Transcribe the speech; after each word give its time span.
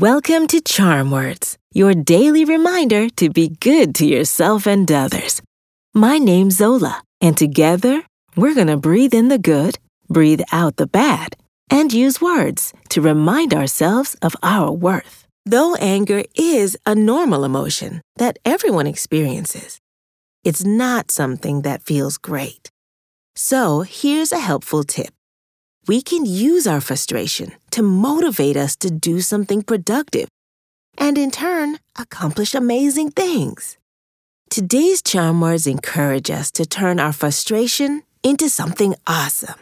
Welcome 0.00 0.46
to 0.46 0.62
Charm 0.62 1.10
Words, 1.10 1.58
your 1.74 1.92
daily 1.92 2.46
reminder 2.46 3.10
to 3.16 3.28
be 3.28 3.50
good 3.60 3.94
to 3.96 4.06
yourself 4.06 4.66
and 4.66 4.90
others. 4.90 5.42
My 5.92 6.16
name's 6.16 6.56
Zola, 6.56 7.02
and 7.20 7.36
together 7.36 8.02
we're 8.34 8.54
going 8.54 8.68
to 8.68 8.78
breathe 8.78 9.12
in 9.12 9.28
the 9.28 9.36
good, 9.36 9.78
breathe 10.08 10.40
out 10.52 10.76
the 10.76 10.86
bad, 10.86 11.36
and 11.68 11.92
use 11.92 12.18
words 12.18 12.72
to 12.88 13.02
remind 13.02 13.52
ourselves 13.52 14.16
of 14.22 14.34
our 14.42 14.72
worth. 14.72 15.26
Though 15.44 15.74
anger 15.74 16.22
is 16.34 16.78
a 16.86 16.94
normal 16.94 17.44
emotion 17.44 18.00
that 18.16 18.38
everyone 18.42 18.86
experiences, 18.86 19.80
it's 20.44 20.64
not 20.64 21.10
something 21.10 21.60
that 21.60 21.82
feels 21.82 22.16
great. 22.16 22.70
So 23.36 23.82
here's 23.82 24.32
a 24.32 24.38
helpful 24.38 24.82
tip. 24.82 25.12
We 25.90 26.02
can 26.02 26.24
use 26.24 26.68
our 26.68 26.80
frustration 26.80 27.50
to 27.72 27.82
motivate 27.82 28.56
us 28.56 28.76
to 28.76 28.92
do 28.92 29.20
something 29.20 29.60
productive 29.60 30.28
and 30.96 31.18
in 31.18 31.32
turn 31.32 31.80
accomplish 31.98 32.54
amazing 32.54 33.10
things. 33.10 33.76
Today's 34.50 35.02
charm 35.02 35.40
words 35.40 35.66
encourage 35.66 36.30
us 36.30 36.52
to 36.52 36.64
turn 36.64 37.00
our 37.00 37.12
frustration 37.12 38.04
into 38.22 38.48
something 38.48 38.94
awesome. 39.04 39.58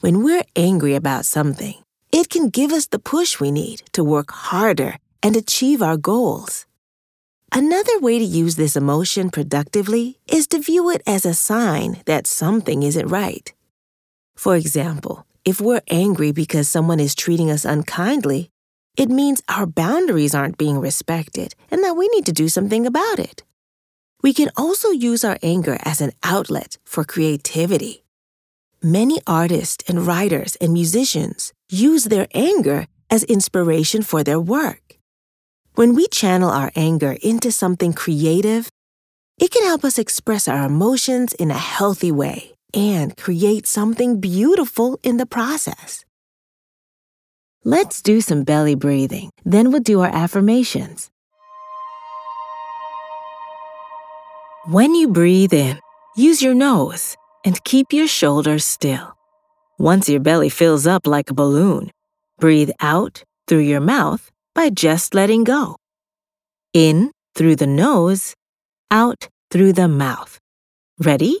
When 0.00 0.22
we're 0.22 0.44
angry 0.56 0.94
about 0.94 1.24
something, 1.24 1.76
it 2.12 2.28
can 2.28 2.50
give 2.50 2.70
us 2.70 2.88
the 2.88 2.98
push 2.98 3.40
we 3.40 3.50
need 3.50 3.82
to 3.92 4.04
work 4.04 4.30
harder 4.30 4.98
and 5.22 5.36
achieve 5.36 5.80
our 5.80 5.96
goals. 5.96 6.66
Another 7.50 7.98
way 8.00 8.18
to 8.18 8.36
use 8.42 8.56
this 8.56 8.76
emotion 8.76 9.30
productively 9.30 10.18
is 10.26 10.46
to 10.48 10.58
view 10.58 10.90
it 10.90 11.00
as 11.06 11.24
a 11.24 11.32
sign 11.32 12.02
that 12.04 12.26
something 12.26 12.82
isn't 12.82 13.08
right. 13.08 13.54
For 14.36 14.54
example, 14.54 15.26
if 15.44 15.60
we're 15.60 15.82
angry 15.88 16.32
because 16.32 16.68
someone 16.68 17.00
is 17.00 17.14
treating 17.14 17.50
us 17.50 17.64
unkindly, 17.64 18.50
it 18.96 19.08
means 19.08 19.42
our 19.48 19.66
boundaries 19.66 20.34
aren't 20.34 20.58
being 20.58 20.78
respected 20.78 21.54
and 21.70 21.82
that 21.82 21.96
we 21.96 22.08
need 22.08 22.26
to 22.26 22.32
do 22.32 22.48
something 22.48 22.86
about 22.86 23.18
it. 23.18 23.42
We 24.22 24.34
can 24.34 24.50
also 24.56 24.90
use 24.90 25.24
our 25.24 25.38
anger 25.42 25.78
as 25.82 26.00
an 26.00 26.12
outlet 26.22 26.76
for 26.84 27.04
creativity. 27.04 28.04
Many 28.82 29.20
artists 29.26 29.84
and 29.88 30.06
writers 30.06 30.56
and 30.56 30.72
musicians 30.72 31.52
use 31.70 32.04
their 32.04 32.26
anger 32.34 32.86
as 33.08 33.24
inspiration 33.24 34.02
for 34.02 34.22
their 34.22 34.40
work. 34.40 34.98
When 35.74 35.94
we 35.94 36.06
channel 36.08 36.50
our 36.50 36.70
anger 36.76 37.16
into 37.22 37.50
something 37.50 37.94
creative, 37.94 38.68
it 39.38 39.50
can 39.50 39.64
help 39.64 39.84
us 39.84 39.98
express 39.98 40.48
our 40.48 40.66
emotions 40.66 41.32
in 41.32 41.50
a 41.50 41.58
healthy 41.58 42.12
way 42.12 42.52
and 42.74 43.16
create 43.16 43.66
something 43.66 44.20
beautiful 44.20 44.98
in 45.02 45.16
the 45.16 45.26
process. 45.26 46.04
Let's 47.64 48.02
do 48.02 48.20
some 48.20 48.44
belly 48.44 48.74
breathing, 48.74 49.30
then 49.44 49.70
we'll 49.70 49.80
do 49.82 50.00
our 50.00 50.08
affirmations. 50.14 51.10
When 54.66 54.94
you 54.94 55.08
breathe 55.08 55.52
in, 55.52 55.78
use 56.16 56.42
your 56.42 56.54
nose 56.54 57.16
and 57.44 57.62
keep 57.64 57.92
your 57.92 58.06
shoulders 58.06 58.64
still. 58.64 59.14
Once 59.78 60.08
your 60.08 60.20
belly 60.20 60.48
fills 60.48 60.86
up 60.86 61.06
like 61.06 61.30
a 61.30 61.34
balloon, 61.34 61.90
breathe 62.38 62.70
out 62.80 63.22
through 63.46 63.60
your 63.60 63.80
mouth 63.80 64.30
by 64.54 64.70
just 64.70 65.14
letting 65.14 65.44
go. 65.44 65.76
In 66.72 67.10
through 67.34 67.56
the 67.56 67.66
nose, 67.66 68.34
out 68.90 69.28
through 69.50 69.72
the 69.72 69.88
mouth. 69.88 70.38
Ready? 70.98 71.40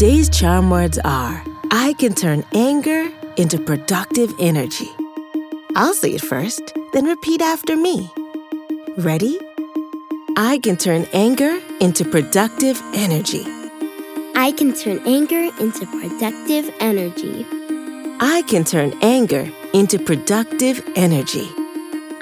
Today's 0.00 0.30
charm 0.30 0.70
words 0.70 0.98
are 1.04 1.44
I 1.70 1.92
can 1.98 2.14
turn 2.14 2.42
anger 2.54 3.12
into 3.36 3.58
productive 3.58 4.32
energy. 4.38 4.88
I'll 5.76 5.92
say 5.92 6.12
it 6.12 6.22
first, 6.22 6.72
then 6.94 7.04
repeat 7.04 7.42
after 7.42 7.76
me. 7.76 8.10
Ready? 8.96 9.38
I 10.38 10.58
can 10.62 10.78
turn 10.78 11.06
anger 11.12 11.60
into 11.82 12.06
productive 12.06 12.80
energy. 12.94 13.44
I 14.34 14.54
can 14.56 14.72
turn 14.72 15.06
anger 15.06 15.50
into 15.60 15.84
productive 15.84 16.74
energy. 16.80 17.44
I 18.20 18.42
can 18.48 18.64
turn 18.64 18.94
anger 19.02 19.52
into 19.74 19.98
productive 19.98 20.82
energy. 20.96 21.46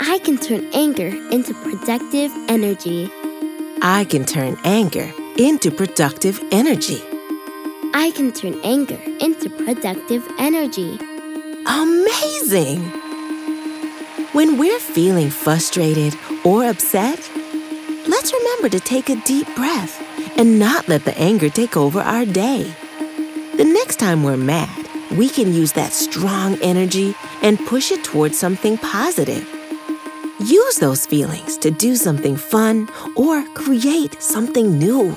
I 0.00 0.18
can 0.24 0.36
turn 0.36 0.68
anger 0.74 1.06
into 1.30 1.54
productive 1.54 2.32
energy. 2.48 3.08
I 3.80 4.04
can 4.10 4.24
turn 4.24 4.58
anger 4.64 5.12
into 5.36 5.70
productive 5.70 6.42
energy. 6.50 7.07
I 7.94 8.12
can 8.14 8.32
turn 8.32 8.60
anger 8.62 9.00
into 9.20 9.48
productive 9.50 10.26
energy. 10.38 10.98
Amazing! 11.66 12.82
When 14.32 14.58
we're 14.58 14.78
feeling 14.78 15.30
frustrated 15.30 16.14
or 16.44 16.66
upset, 16.66 17.18
let's 18.06 18.32
remember 18.32 18.68
to 18.68 18.80
take 18.80 19.08
a 19.08 19.16
deep 19.22 19.46
breath 19.56 20.02
and 20.38 20.58
not 20.58 20.88
let 20.88 21.04
the 21.04 21.16
anger 21.18 21.48
take 21.48 21.76
over 21.76 22.00
our 22.00 22.24
day. 22.24 22.72
The 23.56 23.64
next 23.64 23.96
time 23.96 24.22
we're 24.22 24.36
mad, 24.36 24.88
we 25.12 25.28
can 25.28 25.52
use 25.52 25.72
that 25.72 25.92
strong 25.92 26.56
energy 26.62 27.14
and 27.42 27.58
push 27.66 27.90
it 27.90 28.04
towards 28.04 28.38
something 28.38 28.76
positive. 28.78 29.48
Use 30.40 30.76
those 30.76 31.06
feelings 31.06 31.56
to 31.58 31.70
do 31.70 31.96
something 31.96 32.36
fun 32.36 32.88
or 33.16 33.42
create 33.54 34.22
something 34.22 34.78
new. 34.78 35.16